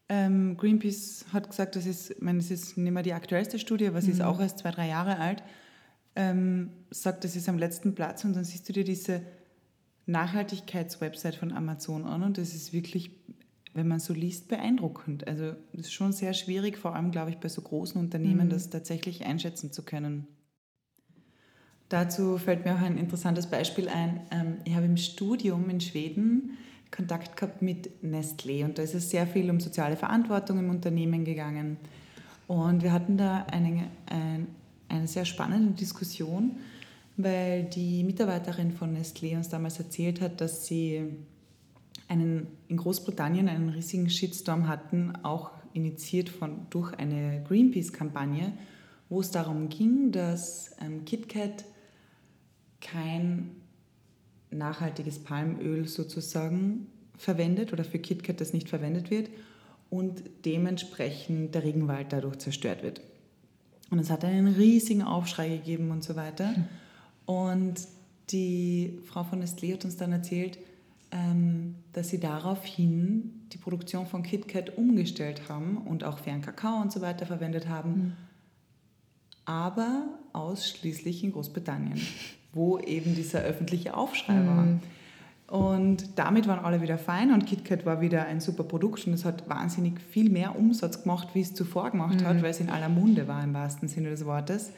ähm, 0.09 0.57
Greenpeace 0.57 1.27
hat 1.33 1.51
gesagt, 1.51 1.77
das 1.77 1.87
ist, 1.87 2.11
ich 2.13 2.21
meine, 2.21 2.39
es 2.39 2.51
ist 2.51 2.79
nicht 2.79 2.93
mehr 2.93 3.03
die 3.03 3.13
aktuellste 3.13 3.59
Studie, 3.59 3.89
aber 3.89 4.01
sie 4.01 4.09
mhm. 4.09 4.15
ist 4.15 4.21
auch 4.23 4.41
erst 4.41 4.59
zwei, 4.59 4.71
drei 4.71 4.89
Jahre 4.89 5.19
alt, 5.19 5.43
ähm, 6.17 6.71
sagt, 6.91 7.25
das 7.25 7.37
ist 7.37 7.49
am 7.49 7.59
letzten 7.59 7.95
Platz 7.95 8.25
und 8.25 8.35
dann 8.35 8.45
siehst 8.45 8.69
du 8.69 8.73
dir 8.73 8.85
diese 8.85 9.23
Nachhaltigkeitswebsite 10.07 11.37
von 11.37 11.53
Amazon 11.53 12.07
an 12.07 12.23
und 12.23 12.39
das 12.39 12.55
ist 12.55 12.73
wirklich, 12.73 13.11
wenn 13.75 13.87
man 13.87 14.01
so 14.01 14.15
liest, 14.15 14.49
beeindruckend. 14.49 15.29
Also 15.29 15.53
das 15.73 15.87
ist 15.87 15.93
schon 15.93 16.13
sehr 16.13 16.33
schwierig, 16.33 16.79
vor 16.79 16.97
allem, 16.97 17.11
glaube 17.11 17.31
ich, 17.31 17.37
bei 17.37 17.49
so 17.49 17.61
großen 17.61 18.01
Unternehmen, 18.01 18.47
mhm. 18.47 18.51
das 18.51 18.71
tatsächlich 18.71 19.27
einschätzen 19.27 19.73
zu 19.73 19.83
können. 19.83 20.27
Dazu 21.89 22.37
fällt 22.37 22.65
mir 22.65 22.75
auch 22.75 22.83
ein 22.83 22.99
interessantes 22.99 23.47
Beispiel 23.47 23.89
ein. 23.89 24.21
Ähm, 24.31 24.57
ich 24.65 24.75
habe 24.75 24.87
im 24.87 24.97
Studium 24.97 25.71
in 25.71 25.81
Schweden 25.81 26.59
Kontakt 26.91 27.37
gehabt 27.37 27.63
mit 27.63 28.03
Nestlé 28.03 28.65
und 28.65 28.79
da 28.79 28.83
ist 28.83 28.95
es 28.95 29.11
sehr 29.11 29.27
viel 29.27 29.51
um 29.51 29.61
soziale 29.61 29.97
Verantwortung 29.97 30.59
im 30.59 30.71
Unternehmen 30.71 31.25
gegangen. 31.25 31.77
Und 32.47 32.83
wir 32.83 32.93
hatten 32.93 33.19
da 33.19 33.45
eine, 33.51 33.91
eine, 34.89 35.07
sehr 35.07 35.27
spannende 35.27 35.75
Diskussion, 35.75 36.57
weil 37.19 37.65
die 37.65 38.05
Mitarbeiterin 38.05 38.73
von 38.73 38.97
Nestlé 38.97 39.37
uns 39.37 39.51
damals 39.51 39.79
erzählt 39.79 40.23
hat, 40.23 40.41
dass 40.41 40.67
sie 40.67 41.05
einen, 42.09 42.47
in 42.69 42.79
Großbritannien 42.79 43.49
einen 43.49 43.69
riesigen 43.69 44.09
Shitstorm 44.09 44.67
hatten, 44.67 45.13
auch 45.25 45.51
initiiert 45.75 46.31
von, 46.31 46.67
durch 46.71 46.95
eine 46.95 47.45
Greenpeace-Kampagne, 47.47 48.53
wo 49.11 49.21
es 49.21 49.31
darum 49.31 49.69
ging, 49.69 50.11
dass 50.11 50.75
ähm, 50.81 51.05
KitKat 51.05 51.67
kein 52.81 53.51
nachhaltiges 54.51 55.19
Palmöl 55.19 55.87
sozusagen 55.87 56.87
verwendet 57.17 57.73
oder 57.73 57.85
für 57.85 57.99
KitKat 57.99 58.41
das 58.41 58.53
nicht 58.53 58.69
verwendet 58.69 59.11
wird 59.11 59.29
und 59.91 60.23
dementsprechend 60.45 61.55
der 61.55 61.65
Regenwald 61.65 62.13
dadurch 62.13 62.39
zerstört 62.39 62.83
wird. 62.83 63.01
Und 63.91 63.99
es 63.99 64.11
hat 64.11 64.25
einen 64.25 64.49
riesigen 64.49 65.03
Aufschrei 65.03 65.49
gegeben 65.49 65.91
und 65.91 66.05
so 66.05 66.15
weiter. 66.15 66.55
Und 67.25 67.89
die 68.31 69.01
Frau 69.07 69.25
von 69.25 69.43
Nestlé 69.43 69.73
hat 69.75 69.85
uns 69.85 69.97
dann 69.97 70.13
erzählt, 70.13 70.59
ähm, 71.11 71.77
dass 71.95 72.11
sie 72.11 72.21
daraufhin 72.21 73.47
die 73.53 73.59
Produktion 73.59 74.07
von 74.07 74.23
KitKat 74.23 74.77
umgestellt 74.77 75.49
haben 75.49 75.79
und 75.79 76.05
auch 76.05 76.19
fairen 76.19 76.43
Kakao 76.43 76.83
und 76.83 76.93
so 76.93 77.01
weiter 77.01 77.25
verwendet 77.25 77.67
haben, 77.67 77.91
mhm. 77.91 78.13
aber 79.47 80.19
ausschließlich 80.35 81.25
in 81.25 81.33
Großbritannien 81.33 81.99
wo 82.59 82.79
eben 82.79 83.15
dieser 83.15 83.41
öffentliche 83.41 83.97
Aufschrei 83.97 84.35
mhm. 84.35 84.47
war. 84.47 84.67
Und 85.59 86.19
damit 86.19 86.47
waren 86.47 86.63
alle 86.63 86.83
wieder 86.83 86.99
fein 86.99 87.33
und 87.33 87.47
KitKat 87.47 87.87
war 87.87 88.03
wieder 88.03 88.27
ein 88.27 88.41
super 88.41 88.65
Produkt 88.65 89.07
und 89.07 89.15
es 89.15 89.25
hat 89.25 89.49
wahnsinnig 89.49 89.99
viel 89.99 90.29
mehr 90.29 90.59
Umsatz 90.59 91.03
gemacht, 91.03 91.29
wie 91.33 91.41
es 91.41 91.55
zuvor 91.55 91.91
gemacht 91.91 92.21
mhm. 92.21 92.27
hat, 92.27 92.43
weil 92.43 92.51
es 92.51 92.61
in 92.61 92.69
aller 92.69 92.91
Munde 92.91 93.27
war 93.29 93.43
im 93.43 93.55
wahrsten 93.55 93.89
Sinne 93.89 94.11
des 94.11 94.27
Wortes. 94.27 94.73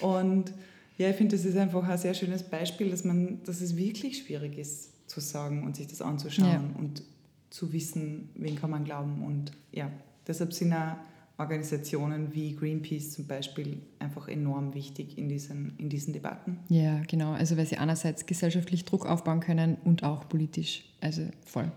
Und 0.00 0.52
ja, 0.98 1.10
ich 1.10 1.16
finde, 1.16 1.36
das 1.36 1.44
ist 1.44 1.56
einfach 1.56 1.86
ein 1.86 1.98
sehr 1.98 2.14
schönes 2.14 2.42
Beispiel, 2.42 2.90
dass, 2.90 3.04
man, 3.04 3.40
dass 3.44 3.60
es 3.60 3.76
wirklich 3.76 4.18
schwierig 4.18 4.58
ist 4.58 4.90
zu 5.08 5.20
sagen 5.20 5.62
und 5.62 5.76
sich 5.76 5.86
das 5.86 6.02
anzuschauen 6.02 6.48
ja. 6.48 6.80
und 6.80 7.02
zu 7.50 7.72
wissen, 7.72 8.30
wen 8.34 8.56
kann 8.56 8.70
man 8.70 8.84
glauben. 8.84 9.22
Und 9.24 9.52
ja, 9.70 9.90
deshalb 10.26 10.52
sind 10.52 10.72
auch 10.72 10.96
Organisationen 11.36 12.32
wie 12.32 12.54
Greenpeace 12.54 13.12
zum 13.12 13.26
Beispiel 13.26 13.78
einfach 13.98 14.28
enorm 14.28 14.72
wichtig 14.74 15.18
in 15.18 15.28
diesen, 15.28 15.76
in 15.78 15.88
diesen 15.88 16.12
Debatten. 16.12 16.58
Ja, 16.68 17.00
genau. 17.08 17.32
Also 17.32 17.56
weil 17.56 17.66
sie 17.66 17.76
einerseits 17.76 18.26
gesellschaftlich 18.26 18.84
Druck 18.84 19.04
aufbauen 19.06 19.40
können 19.40 19.76
und 19.84 20.04
auch 20.04 20.28
politisch. 20.28 20.84
Also 21.00 21.22
voll. 21.44 21.72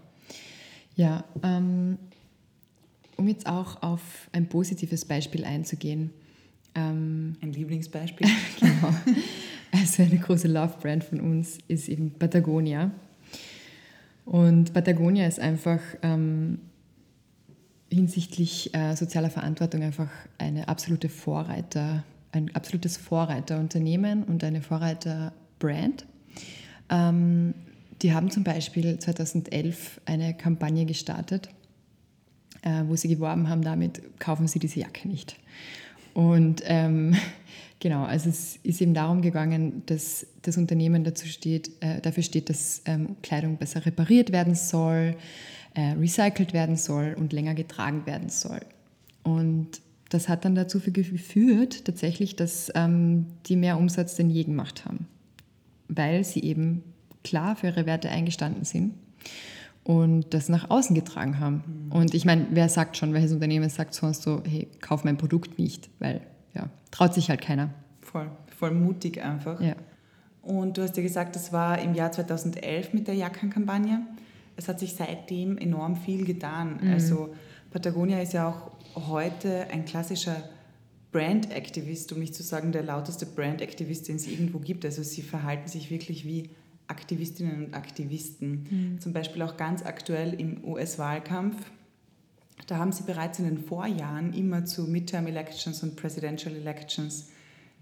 Ja, 0.95 1.23
ähm, 1.43 1.97
um 3.17 3.27
jetzt 3.27 3.47
auch 3.47 3.81
auf 3.81 4.29
ein 4.31 4.47
positives 4.47 5.05
Beispiel 5.05 5.43
einzugehen. 5.43 6.11
Ähm, 6.75 7.35
ein 7.41 7.51
Lieblingsbeispiel. 7.51 8.27
genau. 8.59 8.93
Also 9.71 10.03
eine 10.03 10.17
große 10.17 10.47
Love-Brand 10.47 11.03
von 11.03 11.19
uns 11.19 11.57
ist 11.67 11.89
eben 11.89 12.11
Patagonia. 12.11 12.91
Und 14.25 14.73
Patagonia 14.73 15.25
ist 15.25 15.39
einfach 15.39 15.79
ähm, 16.03 16.59
hinsichtlich 17.89 18.74
äh, 18.74 18.96
sozialer 18.96 19.29
Verantwortung 19.29 19.82
einfach 19.82 20.10
eine 20.38 20.67
absolute 20.67 21.10
Vorreiter, 21.10 22.03
ein 22.32 22.53
absolutes 22.56 22.98
Vorreiterunternehmen 22.98 24.24
und 24.24 24.44
eine 24.44 24.62
Vorreiterbrand. 24.62 26.06
Ähm, 26.89 27.53
die 28.01 28.13
haben 28.13 28.29
zum 28.29 28.44
Beispiel 28.44 29.00
2011 29.00 30.01
eine 30.06 30.34
Kampagne 30.36 30.86
gestartet, 30.86 31.50
äh, 32.62 32.84
wo 32.86 32.96
sie 32.96 33.08
geworben 33.08 33.50
haben 33.50 33.63
damit, 33.63 34.01
kaufen 34.20 34.48
Sie 34.48 34.60
diese 34.60 34.82
Jacke 34.82 35.08
nicht. 35.08 35.36
Und 36.13 36.62
ähm, 36.65 37.15
genau, 37.79 38.03
also 38.03 38.29
es 38.29 38.58
ist 38.58 38.82
eben 38.82 38.94
darum 38.94 39.22
gegangen, 39.22 39.84
dass 39.88 40.27
das 40.44 40.58
Unternehmen 40.58 41.03
dazu 41.03 41.27
steht, 41.27 41.72
äh, 41.79 42.01
dafür 42.01 42.24
steht, 42.24 42.50
dass 42.50 42.82
ähm, 42.86 43.15
Kleidung 43.24 43.58
besser 43.58 43.86
repariert 43.86 44.32
werden 44.32 44.56
soll, 44.56 45.15
äh, 45.77 45.91
recycelt 45.91 46.53
werden 46.53 46.75
soll 46.75 47.15
und 47.17 47.34
länger 47.34 47.53
getragen 47.53 48.07
werden 48.07 48.29
soll. 48.29 48.62
Und 49.22 49.79
das 50.10 50.27
hat 50.27 50.43
dann 50.43 50.55
dazu 50.55 50.79
geführt, 50.79 51.86
tatsächlich, 51.86 52.36
dass 52.36 52.72
ähm, 52.74 53.27
die 53.46 53.55
mehr 53.55 53.77
Umsatz 53.77 54.15
denn 54.15 54.31
je 54.31 54.43
gemacht 54.43 54.86
haben, 54.86 55.05
weil 55.88 56.24
sie 56.24 56.41
eben 56.43 56.84
klar 57.24 57.55
für 57.55 57.67
ihre 57.67 57.86
Werte 57.86 58.10
eingestanden 58.10 58.63
sind 58.63 58.96
und 59.84 60.34
das 60.34 60.50
nach 60.50 60.72
außen 60.72 60.96
getragen 60.96 61.39
haben. 61.39 61.63
Mhm. 61.67 61.91
Und 61.91 62.13
ich 62.15 62.25
meine, 62.25 62.48
wer 62.50 62.69
sagt 62.69 62.98
schon, 62.98 63.13
welches 63.13 63.34
Unternehmen 63.34 63.69
sagt 63.69 63.93
sonst 63.93 64.24
so, 64.24 64.41
hey, 64.48 64.67
kauf 64.81 65.03
mein 65.03 65.17
Produkt 65.17 65.60
nicht, 65.60 65.91
weil 66.00 66.22
ja, 66.55 66.69
traut 66.89 67.13
sich 67.13 67.29
halt 67.29 67.41
keiner. 67.41 67.69
Voll, 68.01 68.31
voll 68.57 68.72
mutig 68.72 69.22
einfach. 69.22 69.62
Ja. 69.62 69.75
Und 70.41 70.77
du 70.77 70.81
hast 70.81 70.98
ja 70.98 71.03
gesagt, 71.03 71.36
das 71.36 71.53
war 71.53 71.79
im 71.79 71.93
Jahr 71.93 72.12
2011 72.12 72.93
mit 72.93 73.07
der 73.07 73.13
Jackenkampagne 73.13 74.01
es 74.57 74.67
hat 74.67 74.79
sich 74.79 74.95
seitdem 74.95 75.57
enorm 75.57 75.95
viel 75.95 76.25
getan. 76.25 76.79
Mhm. 76.81 76.91
Also 76.91 77.33
Patagonia 77.71 78.21
ist 78.21 78.33
ja 78.33 78.49
auch 78.49 79.07
heute 79.07 79.67
ein 79.69 79.85
klassischer 79.85 80.49
Brand-Aktivist, 81.11 82.11
um 82.11 82.19
nicht 82.19 82.35
zu 82.35 82.43
sagen 82.43 82.71
der 82.71 82.83
lauteste 82.83 83.25
Brand-Aktivist, 83.25 84.07
den 84.07 84.17
es 84.17 84.27
irgendwo 84.27 84.59
gibt. 84.59 84.83
Also 84.83 85.03
sie 85.03 85.21
verhalten 85.21 85.69
sich 85.69 85.89
wirklich 85.89 86.25
wie 86.25 86.49
Aktivistinnen 86.87 87.65
und 87.65 87.73
Aktivisten. 87.73 88.67
Mhm. 88.69 89.01
Zum 89.01 89.13
Beispiel 89.13 89.41
auch 89.43 89.57
ganz 89.57 89.85
aktuell 89.85 90.33
im 90.33 90.63
US-Wahlkampf. 90.63 91.55
Da 92.65 92.77
haben 92.77 92.91
sie 92.91 93.03
bereits 93.03 93.39
in 93.39 93.45
den 93.45 93.59
Vorjahren 93.59 94.33
immer 94.33 94.65
zu 94.65 94.83
Midterm-Elections 94.83 95.83
und 95.83 95.95
Presidential 95.95 96.55
Elections 96.55 97.29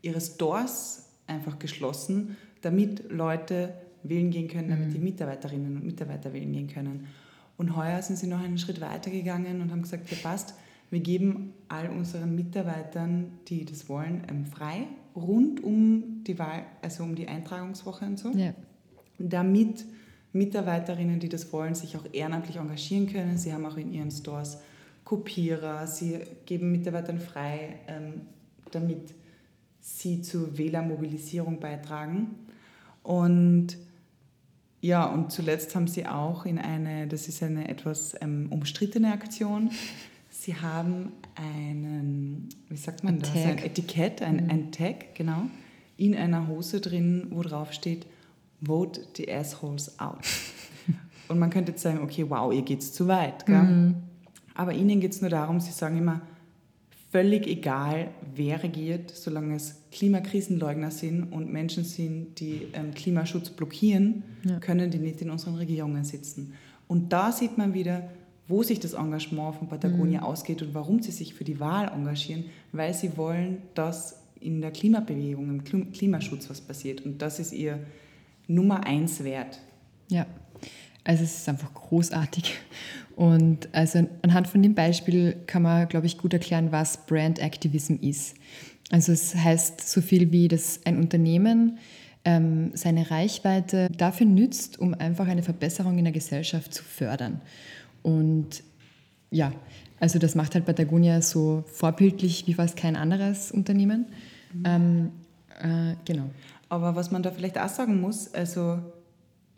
ihre 0.01 0.22
Stores 0.22 1.10
einfach 1.27 1.58
geschlossen, 1.58 2.36
damit 2.62 3.10
Leute 3.12 3.74
wählen 4.10 4.32
gehen 4.32 4.48
können, 4.48 4.70
damit 4.70 4.90
mhm. 4.90 4.94
die 4.94 5.00
Mitarbeiterinnen 5.00 5.76
und 5.76 5.86
Mitarbeiter 5.86 6.34
wählen 6.34 6.52
gehen 6.52 6.68
können. 6.68 7.08
Und 7.58 7.76
heuer 7.76 8.02
sind 8.02 8.18
sie 8.18 8.28
noch 8.28 8.42
einen 8.42 8.58
Schritt 8.58 8.82
weiter 8.82 9.10
gegangen 9.10 9.62
und 9.62 9.72
haben 9.72 9.82
gesagt, 9.82 10.10
ja 10.12 10.18
passt, 10.22 10.56
wir 10.92 11.00
geben 11.00 11.54
all 11.68 11.90
unseren 11.90 12.36
Mitarbeitern, 12.36 13.32
die 13.48 13.66
das 13.66 13.90
wollen, 13.90 14.24
ähm, 14.30 14.46
frei 14.46 14.88
rund 15.16 15.64
um 15.64 16.24
die 16.26 16.38
Wahl, 16.38 16.64
also 16.82 17.04
um 17.04 17.16
die 17.16 17.28
Eintragungswoche 17.28 18.06
und 18.06 18.20
so, 18.20 18.32
ja. 18.32 18.54
damit 19.18 19.86
Mitarbeiterinnen, 20.34 21.20
die 21.20 21.30
das 21.30 21.52
wollen, 21.54 21.76
sich 21.76 21.96
auch 21.96 22.06
ehrenamtlich 22.12 22.58
engagieren 22.58 23.08
können. 23.08 23.38
Sie 23.38 23.54
haben 23.54 23.66
auch 23.66 23.78
in 23.78 23.94
ihren 23.94 24.12
Stores 24.12 24.58
Kopierer, 25.06 25.88
sie 25.88 26.20
geben 26.46 26.72
Mitarbeitern 26.72 27.20
frei, 27.20 27.80
ähm, 27.88 28.22
damit 28.72 29.14
sie 29.80 30.22
zur 30.22 30.58
Wählermobilisierung 30.58 31.60
beitragen. 31.60 32.36
Und 33.04 33.78
ja, 34.86 35.06
und 35.06 35.32
zuletzt 35.32 35.74
haben 35.75 35.88
sie 35.88 36.06
auch 36.06 36.46
in 36.46 36.60
eine, 36.60 37.08
das 37.08 37.27
ist 37.27 37.42
eine 37.42 37.68
etwas 37.70 38.15
ähm, 38.22 38.48
umstrittene 38.51 39.12
Aktion, 39.12 39.72
sie 40.30 40.56
haben 40.56 41.12
einen, 41.34 42.50
wie 42.70 42.77
sagt 42.77 43.04
man 43.04 43.15
ein 43.15 43.20
das, 43.22 43.34
Tag. 43.34 43.46
ein 43.46 43.58
Etikett, 43.58 44.22
ein, 44.22 44.44
mhm. 44.44 44.50
ein 44.51 44.72
Tag, 44.72 45.15
genau, 45.15 45.42
in 45.98 46.15
einer 46.15 46.48
Hose 46.48 46.82
drin, 46.82 47.27
wo 47.32 47.42
drauf 47.42 47.74
steht, 47.74 48.06
Vote 48.62 49.01
the 49.18 49.32
assholes 49.32 50.00
out. 50.00 50.20
und 51.30 51.39
man 51.39 51.50
könnte 51.50 51.72
jetzt 51.72 51.82
sagen, 51.82 52.00
okay, 52.04 52.30
wow, 52.30 52.54
ihr 52.54 52.62
geht's 52.62 52.94
zu 52.94 53.08
weit. 53.08 53.46
Gell? 53.46 53.62
Mhm. 53.62 53.96
Aber 54.54 54.74
ihnen 54.74 55.01
geht 55.01 55.12
es 55.12 55.22
nur 55.22 55.30
darum, 55.30 55.60
sie 55.60 55.72
sagen 55.72 55.98
immer, 55.98 56.22
völlig 57.16 57.48
egal, 57.48 58.10
wer 58.36 58.62
regiert, 58.62 59.10
solange 59.10 59.56
es 59.56 59.82
Klimakrisenleugner 59.94 60.92
sind 60.92 61.32
und 61.32 61.50
Menschen 61.50 61.86
sind, 61.86 62.42
die 62.42 62.68
ähm, 62.74 62.94
Klimaschutz 62.94 63.52
blockieren, 63.52 64.24
ja. 64.44 64.60
können 64.60 64.92
die 64.92 64.98
nicht 64.98 65.22
in 65.22 65.30
unseren 65.30 65.56
Regierungen 65.56 66.04
sitzen. 66.04 66.56
Und 66.90 67.14
da 67.14 67.32
sieht 67.32 67.58
man 67.58 67.74
wieder, 67.74 68.10
wo 68.50 68.64
sich 68.64 68.82
das 68.82 68.96
Engagement 68.96 69.56
von 69.56 69.70
Patagonia 69.70 70.20
mhm. 70.20 70.26
ausgeht 70.26 70.62
und 70.62 70.74
warum 70.74 71.02
sie 71.02 71.12
sich 71.12 71.34
für 71.34 71.46
die 71.46 71.62
Wahl 71.62 71.88
engagieren, 71.88 72.44
weil 72.74 72.94
sie 72.94 73.16
wollen, 73.16 73.60
dass 73.76 74.22
in 74.42 74.60
der 74.60 74.72
Klimabewegung, 74.72 75.62
im 75.72 75.94
Klimaschutz 75.94 76.50
was 76.50 76.60
passiert. 76.60 77.06
Und 77.06 77.22
das 77.22 77.40
ist 77.40 77.54
ihr 77.54 77.80
Nummer 78.46 78.86
eins 78.86 79.24
wert. 79.24 79.62
Ja, 80.10 80.26
also 81.06 81.24
es 81.24 81.38
ist 81.38 81.50
einfach 81.50 81.74
großartig. 81.74 82.56
Und 83.16 83.70
also 83.72 84.10
anhand 84.24 84.48
von 84.48 84.62
dem 84.62 84.76
Beispiel 84.76 85.38
kann 85.48 85.62
man, 85.62 85.88
glaube 85.88 86.06
ich, 86.06 86.18
gut 86.18 86.34
erklären, 86.34 86.74
was 86.74 87.06
Brand 87.06 87.40
Activism 87.40 87.96
ist. 88.02 88.36
Also 88.92 89.14
es 89.14 89.34
heißt 89.36 89.88
so 89.88 90.02
viel 90.02 90.32
wie, 90.32 90.50
dass 90.50 90.82
ein 90.86 90.98
Unternehmen 90.98 91.78
ähm, 92.26 92.72
seine 92.74 93.10
Reichweite 93.10 93.90
dafür 93.96 94.26
nützt, 94.26 94.80
um 94.80 94.94
einfach 94.96 95.28
eine 95.28 95.44
Verbesserung 95.44 95.98
in 95.98 96.06
der 96.06 96.14
Gesellschaft 96.14 96.74
zu 96.74 96.84
fördern. 96.84 97.42
Und 98.04 98.64
ja, 99.32 99.54
also 100.00 100.20
das 100.20 100.36
macht 100.36 100.56
halt 100.56 100.66
Patagonia 100.66 101.22
so 101.22 101.64
vorbildlich 101.68 102.48
wie 102.48 102.54
fast 102.54 102.76
kein 102.76 102.96
anderes 102.96 103.52
Unternehmen. 103.52 104.08
Mhm. 104.54 104.64
Ähm, 104.66 105.12
äh, 105.62 105.96
genau. 106.04 106.30
Aber 106.68 106.96
was 106.96 107.12
man 107.12 107.24
da 107.24 107.32
vielleicht 107.32 107.58
auch 107.60 107.70
sagen 107.70 108.02
muss, 108.02 108.34
also 108.34 108.80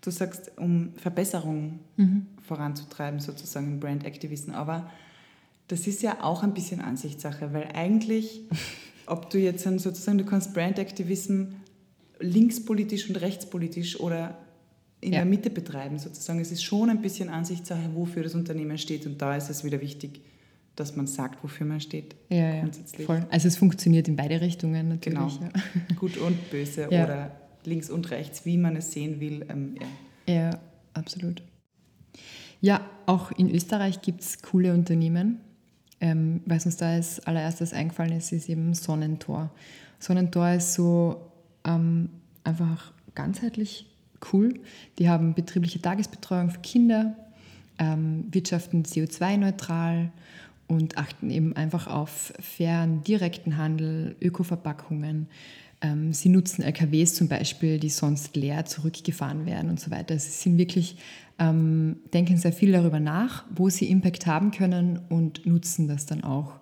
du 0.02 0.12
sagst, 0.12 0.52
um 0.58 0.94
Verbesserung 0.98 1.80
mhm. 1.98 2.28
voranzutreiben, 2.42 3.20
sozusagen 3.20 3.68
im 3.68 3.80
Brand 3.80 4.06
Activism, 4.06 4.52
aber 4.52 4.90
das 5.68 5.86
ist 5.86 6.02
ja 6.02 6.24
auch 6.24 6.44
ein 6.44 6.54
bisschen 6.54 6.82
Ansichtssache, 6.82 7.54
weil 7.54 7.70
eigentlich, 7.74 8.42
ob 9.06 9.30
du 9.30 9.38
jetzt 9.38 9.64
sozusagen, 9.64 10.18
du 10.18 10.26
kannst 10.26 10.54
Brand 10.54 10.80
Activism 10.80 11.46
linkspolitisch 12.20 13.10
und 13.10 13.18
rechtspolitisch 13.18 14.00
oder 14.00 14.38
in 15.02 15.14
ja. 15.14 15.20
der 15.20 15.26
Mitte 15.26 15.50
betreiben, 15.50 16.00
sozusagen. 16.00 16.40
Es 16.40 16.52
ist 16.52 16.64
schon 16.64 16.90
ein 16.90 17.02
bisschen 17.02 17.30
Ansichtssache, 17.30 17.94
wofür 17.94 18.24
das 18.24 18.34
Unternehmen 18.34 18.78
steht. 18.78 19.06
Und 19.06 19.22
da 19.22 19.36
ist 19.36 19.50
es 19.50 19.64
wieder 19.64 19.80
wichtig, 19.82 20.22
dass 20.76 20.96
man 20.96 21.06
sagt, 21.06 21.44
wofür 21.44 21.68
man 21.68 21.80
steht. 21.80 22.16
Ja, 22.30 22.56
ja. 22.56 22.70
Voll. 23.06 23.26
Also 23.30 23.48
es 23.48 23.58
funktioniert 23.58 24.08
in 24.08 24.16
beide 24.16 24.42
Richtungen 24.42 24.90
natürlich. 24.90 25.20
Genau. 25.20 25.52
Ja. 25.54 25.96
Gut 26.00 26.18
und 26.18 26.50
böse 26.50 26.88
oder 26.88 27.32
links 27.66 27.90
und 27.90 28.10
rechts, 28.12 28.46
wie 28.46 28.58
man 28.58 28.76
es 28.76 28.92
sehen 28.92 29.20
will. 29.20 29.46
Ähm, 29.50 29.76
ja. 30.28 30.34
ja, 30.34 30.60
absolut. 30.94 31.42
Ja, 32.62 32.82
auch 33.06 33.32
in 33.32 33.54
Österreich 33.54 34.02
gibt 34.02 34.22
es 34.22 34.42
coole 34.42 34.74
Unternehmen. 34.74 35.40
Ähm, 36.00 36.42
was 36.46 36.66
uns 36.66 36.78
da 36.78 36.90
als 36.92 37.20
allererstes 37.22 37.74
eingefallen 37.74 38.14
ist, 38.14 38.32
ist 38.32 38.50
eben 38.50 38.74
Sonnentor. 38.74 39.52
Sonnentor 40.00 40.52
ist 40.52 40.74
so 40.74 41.32
ähm, 41.66 42.10
einfach 42.44 42.94
ganzheitlich 43.16 43.88
cool. 44.32 44.60
Die 45.00 45.10
haben 45.10 45.34
betriebliche 45.34 45.82
Tagesbetreuung 45.82 46.50
für 46.50 46.60
Kinder, 46.60 47.16
ähm, 47.80 48.26
wirtschaften 48.32 48.84
CO2-neutral 48.84 50.12
und 50.68 50.98
achten 50.98 51.30
eben 51.30 51.56
einfach 51.56 51.88
auf 51.88 52.34
fairen, 52.40 53.04
direkten 53.04 53.58
Handel, 53.58 54.16
Ökoverpackungen. 54.22 55.28
Ähm, 55.82 56.12
sie 56.14 56.30
nutzen 56.30 56.64
LKWs 56.64 57.14
zum 57.14 57.28
Beispiel, 57.28 57.80
die 57.80 57.90
sonst 57.90 58.36
leer 58.36 58.66
zurückgefahren 58.66 59.46
werden 59.46 59.70
und 59.70 59.80
so 59.80 59.92
weiter. 59.92 60.18
Sie 60.18 60.32
sind 60.32 60.58
wirklich, 60.58 60.98
ähm, 61.38 61.98
denken 62.14 62.38
sehr 62.38 62.54
viel 62.54 62.72
darüber 62.72 63.00
nach, 63.00 63.46
wo 63.56 63.70
sie 63.70 63.90
Impact 63.90 64.26
haben 64.26 64.52
können 64.52 65.00
und 65.10 65.46
nutzen 65.46 65.88
das 65.88 66.06
dann 66.06 66.24
auch. 66.24 66.54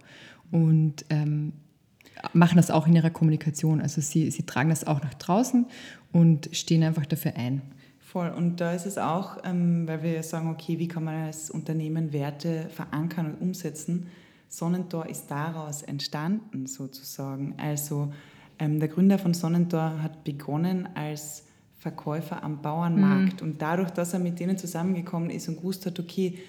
Und 0.52 1.06
ähm, 1.10 1.54
machen 2.34 2.58
das 2.58 2.72
auch 2.72 2.88
in 2.88 2.96
ihrer 2.96 3.10
Kommunikation. 3.10 3.82
Also 3.82 4.02
sie, 4.02 4.32
sie 4.32 4.44
tragen 4.44 4.70
das 4.70 4.86
auch 4.86 5.02
nach 5.02 5.14
draußen 5.14 5.66
und 6.12 6.50
stehen 6.52 6.84
einfach 6.84 7.06
dafür 7.06 7.36
ein. 7.36 7.62
Voll. 8.00 8.30
Und 8.30 8.62
da 8.62 8.74
ist 8.74 8.86
es 8.86 8.98
auch, 8.98 9.38
ähm, 9.44 9.88
weil 9.88 10.04
wir 10.04 10.24
sagen, 10.24 10.50
okay, 10.50 10.80
wie 10.80 10.88
kann 10.88 11.04
man 11.04 11.26
als 11.26 11.50
Unternehmen 11.50 12.14
Werte 12.14 12.70
verankern 12.70 13.28
und 13.28 13.42
umsetzen? 13.42 14.08
Sonnentor 14.48 15.08
ist 15.08 15.28
daraus 15.28 15.82
entstanden 15.82 16.66
sozusagen. 16.68 17.56
Also 17.58 18.14
der 18.60 18.88
Gründer 18.88 19.18
von 19.20 19.34
Sonnentor 19.34 20.02
hat 20.02 20.24
begonnen 20.24 20.90
als 20.96 21.44
Verkäufer 21.78 22.44
am 22.44 22.62
Bauernmarkt 22.62 23.42
mhm. 23.42 23.48
und 23.48 23.62
dadurch, 23.62 23.92
dass 23.92 24.14
er 24.14 24.20
mit 24.20 24.40
denen 24.40 24.58
zusammengekommen 24.58 25.30
ist 25.30 25.48
und 25.48 25.58
gewusst 25.58 25.86
hat, 25.86 26.00
okay, 26.00 26.40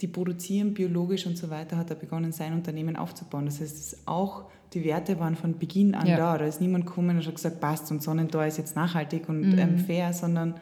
die 0.00 0.08
produzieren 0.08 0.74
biologisch 0.74 1.26
und 1.26 1.38
so 1.38 1.48
weiter, 1.48 1.76
hat 1.76 1.90
er 1.90 1.96
begonnen, 1.96 2.32
sein 2.32 2.52
Unternehmen 2.52 2.96
aufzubauen. 2.96 3.46
Das 3.46 3.60
heißt, 3.60 4.02
auch 4.06 4.50
die 4.74 4.84
Werte 4.84 5.18
waren 5.20 5.36
von 5.36 5.58
Beginn 5.58 5.94
an 5.94 6.06
ja. 6.06 6.16
da. 6.16 6.38
Da 6.38 6.44
ist 6.44 6.60
niemand 6.60 6.86
gekommen 6.86 7.16
und 7.16 7.26
hat 7.26 7.34
gesagt, 7.34 7.60
passt 7.60 7.90
und 7.90 8.02
Sonnentor 8.02 8.44
ist 8.44 8.58
jetzt 8.58 8.74
nachhaltig 8.74 9.28
und 9.28 9.52
mhm. 9.52 9.58
ähm, 9.58 9.78
fair, 9.78 10.12
sondern 10.12 10.54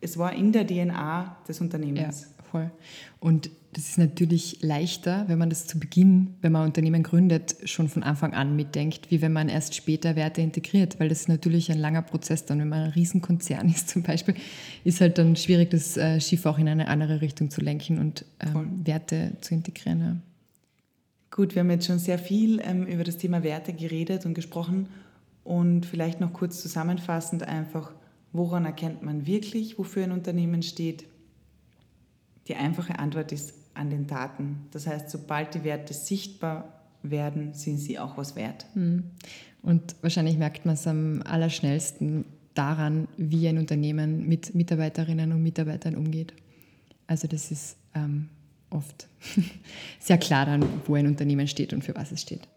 es 0.00 0.16
war 0.16 0.32
in 0.32 0.52
der 0.52 0.66
DNA 0.66 1.36
des 1.48 1.60
Unternehmens. 1.60 2.22
Ja, 2.22 2.37
voll. 2.50 2.70
Und 3.20 3.50
das 3.72 3.90
ist 3.90 3.98
natürlich 3.98 4.62
leichter, 4.62 5.24
wenn 5.28 5.38
man 5.38 5.50
das 5.50 5.66
zu 5.66 5.78
Beginn, 5.78 6.34
wenn 6.40 6.52
man 6.52 6.62
ein 6.62 6.68
Unternehmen 6.68 7.02
gründet, 7.02 7.56
schon 7.64 7.88
von 7.88 8.02
Anfang 8.02 8.32
an 8.32 8.56
mitdenkt, 8.56 9.10
wie 9.10 9.20
wenn 9.20 9.32
man 9.32 9.48
erst 9.48 9.74
später 9.74 10.16
Werte 10.16 10.40
integriert, 10.40 10.98
weil 10.98 11.08
das 11.08 11.20
ist 11.20 11.28
natürlich 11.28 11.70
ein 11.70 11.78
langer 11.78 12.02
Prozess 12.02 12.46
dann. 12.46 12.60
Wenn 12.60 12.70
man 12.70 12.84
ein 12.84 12.90
Riesenkonzern 12.90 13.68
ist 13.74 13.90
zum 13.90 14.02
Beispiel, 14.02 14.34
ist 14.84 15.00
halt 15.00 15.18
dann 15.18 15.36
schwierig, 15.36 15.70
das 15.70 15.96
äh, 15.96 16.20
Schiff 16.20 16.46
auch 16.46 16.58
in 16.58 16.68
eine 16.68 16.88
andere 16.88 17.20
Richtung 17.20 17.50
zu 17.50 17.60
lenken 17.60 17.98
und 17.98 18.24
ähm, 18.40 18.80
Werte 18.84 19.36
zu 19.42 19.54
integrieren. 19.54 20.00
Ja. 20.00 20.16
Gut, 21.30 21.54
wir 21.54 21.60
haben 21.60 21.70
jetzt 21.70 21.86
schon 21.86 21.98
sehr 21.98 22.18
viel 22.18 22.60
ähm, 22.64 22.86
über 22.86 23.04
das 23.04 23.18
Thema 23.18 23.42
Werte 23.42 23.74
geredet 23.74 24.24
und 24.24 24.34
gesprochen 24.34 24.88
und 25.44 25.86
vielleicht 25.86 26.20
noch 26.20 26.32
kurz 26.32 26.60
zusammenfassend 26.60 27.42
einfach, 27.42 27.92
woran 28.32 28.64
erkennt 28.64 29.02
man 29.02 29.26
wirklich, 29.26 29.78
wofür 29.78 30.04
ein 30.04 30.12
Unternehmen 30.12 30.62
steht? 30.62 31.04
Die 32.48 32.56
einfache 32.56 32.98
Antwort 32.98 33.30
ist 33.32 33.54
an 33.74 33.90
den 33.90 34.06
Daten. 34.06 34.66
Das 34.72 34.86
heißt, 34.86 35.10
sobald 35.10 35.54
die 35.54 35.64
Werte 35.64 35.94
sichtbar 35.94 36.82
werden, 37.02 37.54
sind 37.54 37.78
sie 37.78 37.98
auch 37.98 38.16
was 38.16 38.34
wert. 38.34 38.66
Hm. 38.74 39.04
Und 39.62 39.96
wahrscheinlich 40.02 40.38
merkt 40.38 40.64
man 40.66 40.74
es 40.74 40.86
am 40.86 41.22
allerschnellsten 41.22 42.24
daran, 42.54 43.06
wie 43.16 43.46
ein 43.48 43.58
Unternehmen 43.58 44.26
mit 44.26 44.54
Mitarbeiterinnen 44.54 45.32
und 45.32 45.42
Mitarbeitern 45.42 45.94
umgeht. 45.94 46.32
Also 47.06 47.28
das 47.28 47.50
ist 47.50 47.76
ähm, 47.94 48.28
oft 48.70 49.06
sehr 50.00 50.18
klar 50.18 50.46
dann, 50.46 50.64
wo 50.86 50.94
ein 50.94 51.06
Unternehmen 51.06 51.46
steht 51.46 51.72
und 51.72 51.84
für 51.84 51.94
was 51.94 52.12
es 52.12 52.22
steht. 52.22 52.48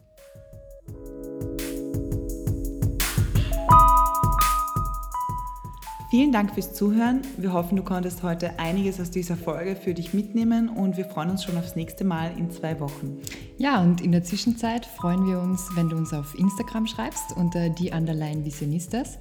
Vielen 6.12 6.34
Dank 6.34 6.54
fürs 6.54 6.74
Zuhören. 6.74 7.22
Wir 7.38 7.54
hoffen, 7.54 7.78
du 7.78 7.84
konntest 7.84 8.22
heute 8.22 8.60
einiges 8.60 9.00
aus 9.00 9.12
dieser 9.12 9.38
Folge 9.38 9.78
für 9.78 9.94
dich 9.94 10.14
mitnehmen 10.14 10.68
und 10.68 10.98
wir 10.98 11.06
freuen 11.06 11.30
uns 11.30 11.46
schon 11.46 11.58
aufs 11.58 11.78
nächste 11.78 12.04
Mal 12.04 12.38
in 12.38 12.52
zwei 12.52 12.82
Wochen. 12.82 13.22
Ja, 13.58 13.82
und 13.82 14.02
in 14.02 14.12
der 14.12 14.22
Zwischenzeit 14.22 14.86
freuen 14.86 15.26
wir 15.26 15.40
uns, 15.40 15.70
wenn 15.76 15.88
du 15.88 15.96
uns 15.96 16.12
auf 16.12 16.38
Instagram 16.38 16.86
schreibst 16.86 17.32
unter 17.38 17.70
die 17.70 17.92
Underline 17.92 18.44
Visionistas. 18.44 19.20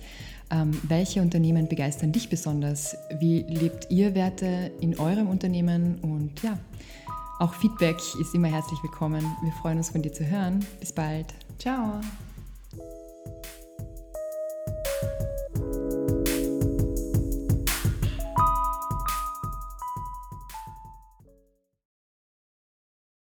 Ähm, 0.51 0.73
welche 0.83 1.23
Unternehmen 1.23 1.69
begeistern 1.69 2.11
dich 2.11 2.29
besonders? 2.29 2.97
Wie 3.21 3.43
lebt 3.43 3.89
ihr 3.93 4.17
Werte 4.17 4.73
in 4.81 4.99
eurem 4.99 5.29
Unternehmen? 5.29 6.01
Und 6.03 6.43
ja, 6.43 6.59
auch 7.39 7.55
Feedback 7.55 7.99
ist 8.21 8.35
immer 8.35 8.49
herzlich 8.49 8.83
willkommen. 8.83 9.25
Wir 9.45 9.53
freuen 9.63 9.79
uns 9.79 9.91
von 9.91 10.03
dir 10.03 10.13
zu 10.13 10.29
hören. 10.29 10.67
Bis 10.81 10.93
bald. 10.93 11.27
Ciao. 11.57 12.01